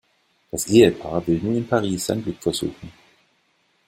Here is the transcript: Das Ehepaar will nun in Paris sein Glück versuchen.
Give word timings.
Das 0.49 0.65
Ehepaar 0.65 1.27
will 1.27 1.37
nun 1.43 1.57
in 1.57 1.67
Paris 1.67 2.07
sein 2.07 2.23
Glück 2.23 2.41
versuchen. 2.41 2.91